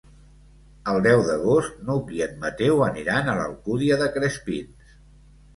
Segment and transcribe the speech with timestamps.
[0.93, 4.91] El deu d'agost n'Hug i en Mateu aniran a l'Alcúdia de Crespins.